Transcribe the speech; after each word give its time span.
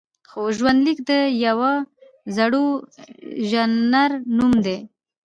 خو 0.29 0.41
ژوندلیک 0.57 0.99
د 1.09 1.11
یوه 1.45 1.71
زړور 2.35 2.75
ژانر 3.49 4.11
نوم 4.37 4.53
دی. 4.65 4.77